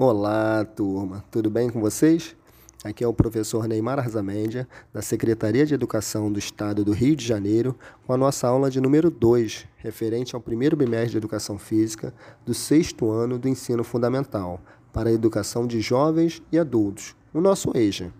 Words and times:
Olá, 0.00 0.64
turma. 0.64 1.24
Tudo 1.28 1.50
bem 1.50 1.68
com 1.68 1.80
vocês? 1.80 2.36
Aqui 2.84 3.02
é 3.02 3.08
o 3.08 3.12
professor 3.12 3.66
Neymar 3.66 3.98
Arzamendia, 3.98 4.68
da 4.92 5.02
Secretaria 5.02 5.66
de 5.66 5.74
Educação 5.74 6.30
do 6.30 6.38
Estado 6.38 6.84
do 6.84 6.92
Rio 6.92 7.16
de 7.16 7.26
Janeiro, 7.26 7.76
com 8.06 8.12
a 8.12 8.16
nossa 8.16 8.46
aula 8.46 8.70
de 8.70 8.80
número 8.80 9.10
2, 9.10 9.66
referente 9.78 10.36
ao 10.36 10.40
primeiro 10.40 10.76
bimestre 10.76 11.10
de 11.10 11.16
Educação 11.16 11.58
Física 11.58 12.14
do 12.46 12.54
sexto 12.54 13.10
ano 13.10 13.40
do 13.40 13.48
ensino 13.48 13.82
fundamental, 13.82 14.60
para 14.92 15.10
a 15.10 15.12
educação 15.12 15.66
de 15.66 15.80
jovens 15.80 16.40
e 16.52 16.60
adultos, 16.60 17.16
o 17.34 17.40
nosso 17.40 17.76
EJA. 17.76 18.12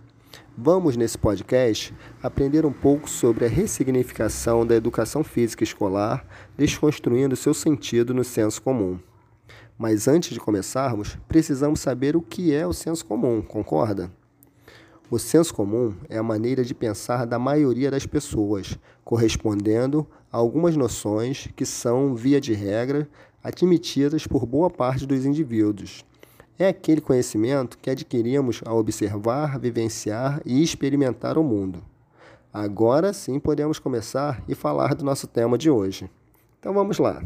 Vamos, 0.57 0.97
nesse 0.97 1.17
podcast, 1.17 1.95
aprender 2.21 2.67
um 2.67 2.73
pouco 2.73 3.09
sobre 3.09 3.45
a 3.45 3.49
ressignificação 3.49 4.67
da 4.67 4.75
educação 4.75 5.23
física 5.23 5.63
escolar, 5.63 6.27
desconstruindo 6.57 7.37
seu 7.37 7.55
sentido 7.55 8.13
no 8.13 8.25
senso 8.25 8.61
comum. 8.61 8.99
Mas 9.79 10.09
antes 10.09 10.31
de 10.31 10.41
começarmos, 10.41 11.17
precisamos 11.29 11.79
saber 11.79 12.17
o 12.17 12.21
que 12.21 12.53
é 12.53 12.67
o 12.67 12.73
senso 12.73 13.07
comum, 13.07 13.41
concorda? 13.41 14.11
O 15.09 15.21
senso 15.21 15.55
comum 15.55 15.95
é 16.09 16.19
a 16.19 16.23
maneira 16.23 16.65
de 16.65 16.75
pensar 16.75 17.25
da 17.25 17.39
maioria 17.39 17.89
das 17.89 18.05
pessoas, 18.05 18.77
correspondendo 19.05 20.05
a 20.33 20.37
algumas 20.37 20.77
noções 20.77 21.49
que 21.55 21.65
são, 21.65 22.15
via 22.15 22.41
de 22.41 22.53
regra, 22.53 23.09
admitidas 23.43 24.27
por 24.27 24.45
boa 24.45 24.69
parte 24.69 25.07
dos 25.07 25.25
indivíduos. 25.25 26.05
É 26.59 26.67
aquele 26.67 27.01
conhecimento 27.01 27.79
que 27.79 27.89
adquirimos 27.89 28.61
ao 28.67 28.79
observar, 28.79 29.61
vivenciar 29.61 30.43
e 30.45 30.61
experimentar 30.61 31.39
o 31.39 31.45
mundo. 31.45 31.81
Agora 32.53 33.13
sim 33.13 33.39
podemos 33.39 33.79
começar 33.79 34.43
e 34.49 34.57
falar 34.57 34.97
do 34.97 35.05
nosso 35.05 35.29
tema 35.29 35.57
de 35.57 35.71
hoje. 35.71 36.11
Então 36.59 36.75
vamos 36.75 36.99
lá. 36.99 37.23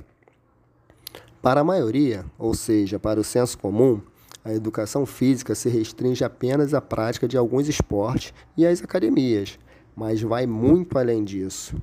Para 1.42 1.62
a 1.62 1.64
maioria, 1.64 2.24
ou 2.38 2.54
seja, 2.54 3.00
para 3.00 3.18
o 3.18 3.24
senso 3.24 3.58
comum, 3.58 4.00
a 4.44 4.54
educação 4.54 5.04
física 5.04 5.56
se 5.56 5.68
restringe 5.68 6.22
apenas 6.22 6.72
à 6.72 6.80
prática 6.80 7.26
de 7.26 7.36
alguns 7.36 7.66
esportes 7.68 8.32
e 8.56 8.64
às 8.64 8.80
academias, 8.80 9.58
mas 9.96 10.22
vai 10.22 10.46
muito 10.46 10.96
além 10.96 11.24
disso. 11.24 11.74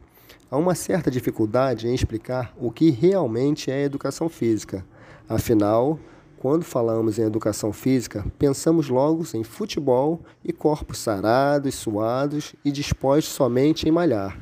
Há 0.50 0.56
uma 0.56 0.76
certa 0.76 1.12
dificuldade 1.12 1.90
em 1.90 1.94
explicar 1.94 2.54
o 2.58 2.72
que 2.72 2.90
realmente 2.90 3.70
é 3.70 3.84
educação 3.84 4.30
física. 4.30 4.86
Afinal, 5.28 6.00
quando 6.38 6.64
falamos 6.64 7.20
em 7.20 7.24
educação 7.24 7.74
física, 7.74 8.26
pensamos 8.40 8.88
logo 8.88 9.26
em 9.34 9.44
futebol 9.44 10.22
e 10.42 10.54
corpos 10.54 11.00
sarados, 11.00 11.76
suados 11.76 12.56
e 12.64 12.72
dispostos 12.72 13.34
somente 13.34 13.90
em 13.90 13.92
malhar. 13.92 14.40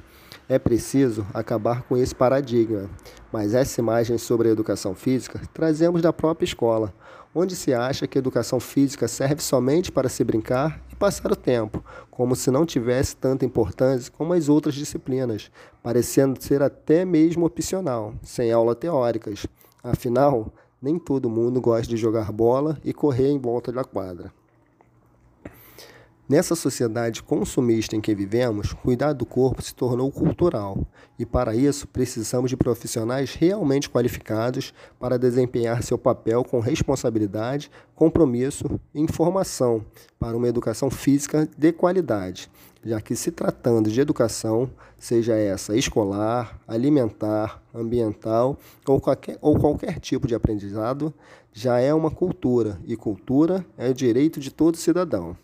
É 0.49 0.57
preciso 0.57 1.27
acabar 1.33 1.81
com 1.81 1.97
esse 1.97 2.15
paradigma, 2.15 2.89
mas 3.33 3.53
essa 3.53 3.81
imagem 3.81 4.17
sobre 4.17 4.47
a 4.47 4.51
educação 4.51 4.95
física 4.95 5.41
trazemos 5.53 6.01
da 6.01 6.13
própria 6.13 6.45
escola, 6.45 6.93
onde 7.35 7.53
se 7.53 7.73
acha 7.73 8.07
que 8.07 8.17
a 8.17 8.21
educação 8.21 8.57
física 8.57 9.09
serve 9.09 9.41
somente 9.41 9.91
para 9.91 10.07
se 10.07 10.23
brincar 10.23 10.81
e 10.89 10.95
passar 10.95 11.33
o 11.33 11.35
tempo, 11.35 11.83
como 12.09 12.33
se 12.33 12.49
não 12.49 12.65
tivesse 12.65 13.17
tanta 13.17 13.45
importância 13.45 14.09
como 14.17 14.31
as 14.31 14.47
outras 14.47 14.73
disciplinas, 14.73 15.51
parecendo 15.83 16.41
ser 16.41 16.61
até 16.61 17.03
mesmo 17.03 17.45
opcional, 17.45 18.13
sem 18.23 18.49
aulas 18.49 18.77
teóricas. 18.77 19.45
Afinal, 19.83 20.53
nem 20.81 20.97
todo 20.97 21.29
mundo 21.29 21.59
gosta 21.59 21.87
de 21.87 21.97
jogar 21.97 22.31
bola 22.31 22.79
e 22.85 22.93
correr 22.93 23.27
em 23.27 23.37
volta 23.37 23.69
da 23.69 23.83
quadra. 23.83 24.31
Nessa 26.29 26.55
sociedade 26.55 27.23
consumista 27.23 27.95
em 27.95 28.01
que 28.01 28.13
vivemos, 28.13 28.73
cuidar 28.73 29.13
do 29.13 29.25
corpo 29.25 29.61
se 29.61 29.73
tornou 29.73 30.11
cultural. 30.11 30.85
E, 31.17 31.25
para 31.25 31.55
isso, 31.55 31.87
precisamos 31.87 32.49
de 32.49 32.57
profissionais 32.57 33.33
realmente 33.33 33.89
qualificados 33.89 34.73
para 34.99 35.17
desempenhar 35.17 35.81
seu 35.83 35.97
papel 35.97 36.43
com 36.43 36.59
responsabilidade, 36.59 37.71
compromisso 37.95 38.77
e 38.93 38.99
informação 38.99 39.85
para 40.19 40.35
uma 40.35 40.49
educação 40.49 40.91
física 40.91 41.47
de 41.57 41.71
qualidade, 41.71 42.51
já 42.83 42.99
que, 42.99 43.15
se 43.15 43.31
tratando 43.31 43.89
de 43.89 44.01
educação, 44.01 44.69
seja 44.99 45.33
essa 45.33 45.77
escolar, 45.77 46.59
alimentar, 46.67 47.63
ambiental 47.73 48.57
ou 48.85 48.99
qualquer, 48.99 49.37
ou 49.39 49.57
qualquer 49.57 49.97
tipo 50.01 50.27
de 50.27 50.35
aprendizado, 50.35 51.13
já 51.53 51.79
é 51.79 51.93
uma 51.93 52.11
cultura. 52.11 52.77
E 52.85 52.97
cultura 52.97 53.65
é 53.77 53.89
o 53.89 53.93
direito 53.93 54.41
de 54.41 54.51
todo 54.51 54.75
cidadão. 54.75 55.37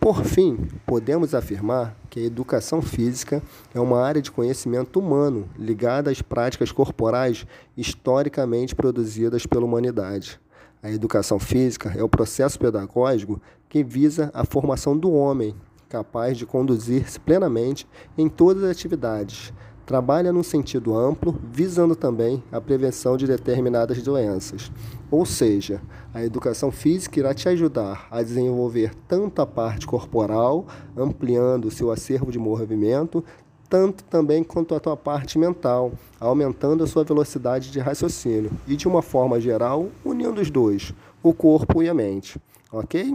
Por 0.00 0.24
fim, 0.24 0.56
podemos 0.86 1.34
afirmar 1.34 1.96
que 2.08 2.20
a 2.20 2.22
educação 2.22 2.80
física 2.80 3.42
é 3.74 3.80
uma 3.80 4.00
área 4.00 4.22
de 4.22 4.30
conhecimento 4.30 5.00
humano 5.00 5.48
ligada 5.58 6.08
às 6.08 6.22
práticas 6.22 6.70
corporais 6.70 7.44
historicamente 7.76 8.76
produzidas 8.76 9.44
pela 9.44 9.64
humanidade. 9.64 10.40
A 10.80 10.88
educação 10.88 11.40
física 11.40 11.92
é 11.96 12.02
o 12.02 12.08
processo 12.08 12.60
pedagógico 12.60 13.42
que 13.68 13.82
visa 13.82 14.30
a 14.32 14.44
formação 14.44 14.96
do 14.96 15.12
homem, 15.12 15.52
capaz 15.88 16.38
de 16.38 16.46
conduzir-se 16.46 17.18
plenamente 17.18 17.84
em 18.16 18.28
todas 18.28 18.62
as 18.62 18.70
atividades, 18.70 19.52
trabalha 19.88 20.30
num 20.34 20.42
sentido 20.42 20.94
amplo, 20.94 21.34
visando 21.50 21.96
também 21.96 22.44
a 22.52 22.60
prevenção 22.60 23.16
de 23.16 23.26
determinadas 23.26 24.02
doenças. 24.02 24.70
Ou 25.10 25.24
seja, 25.24 25.80
a 26.12 26.22
educação 26.22 26.70
física 26.70 27.18
irá 27.18 27.32
te 27.32 27.48
ajudar 27.48 28.06
a 28.10 28.22
desenvolver 28.22 28.94
tanto 29.08 29.40
a 29.40 29.46
parte 29.46 29.86
corporal, 29.86 30.66
ampliando 30.94 31.64
o 31.64 31.70
seu 31.70 31.90
acervo 31.90 32.30
de 32.30 32.38
movimento, 32.38 33.24
tanto 33.66 34.04
também 34.04 34.44
quanto 34.44 34.74
a 34.74 34.80
tua 34.80 34.94
parte 34.94 35.38
mental, 35.38 35.92
aumentando 36.20 36.84
a 36.84 36.86
sua 36.86 37.02
velocidade 37.02 37.70
de 37.70 37.80
raciocínio 37.80 38.50
e, 38.66 38.76
de 38.76 38.86
uma 38.86 39.00
forma 39.00 39.40
geral, 39.40 39.88
unindo 40.04 40.38
os 40.38 40.50
dois, 40.50 40.92
o 41.22 41.32
corpo 41.32 41.82
e 41.82 41.88
a 41.88 41.94
mente. 41.94 42.38
Ok? 42.70 43.14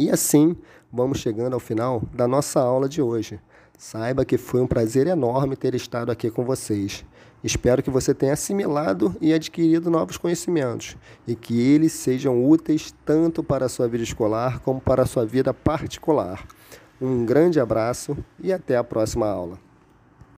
E 0.00 0.08
assim, 0.08 0.56
vamos 0.90 1.18
chegando 1.18 1.52
ao 1.52 1.60
final 1.60 2.02
da 2.14 2.26
nossa 2.26 2.58
aula 2.58 2.88
de 2.88 3.02
hoje. 3.02 3.38
Saiba 3.76 4.24
que 4.24 4.38
foi 4.38 4.62
um 4.62 4.66
prazer 4.66 5.06
enorme 5.06 5.56
ter 5.56 5.74
estado 5.74 6.10
aqui 6.10 6.30
com 6.30 6.42
vocês. 6.42 7.04
Espero 7.44 7.82
que 7.82 7.90
você 7.90 8.14
tenha 8.14 8.32
assimilado 8.32 9.14
e 9.20 9.34
adquirido 9.34 9.90
novos 9.90 10.16
conhecimentos 10.16 10.96
e 11.26 11.34
que 11.34 11.60
eles 11.60 11.92
sejam 11.92 12.42
úteis 12.48 12.94
tanto 13.04 13.42
para 13.42 13.66
a 13.66 13.68
sua 13.68 13.86
vida 13.88 14.02
escolar 14.02 14.60
como 14.60 14.80
para 14.80 15.02
a 15.02 15.06
sua 15.06 15.26
vida 15.26 15.52
particular. 15.52 16.46
Um 16.98 17.26
grande 17.26 17.60
abraço 17.60 18.16
e 18.42 18.54
até 18.54 18.78
a 18.78 18.84
próxima 18.84 19.26
aula. 19.28 19.69